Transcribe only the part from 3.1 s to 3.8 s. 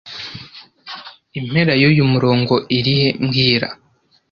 mbwira